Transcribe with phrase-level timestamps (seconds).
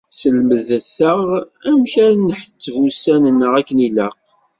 [0.11, 1.19] Sselmed-aɣ
[1.69, 4.17] amek ara nḥetteb ussan-nneɣ akken ilaq.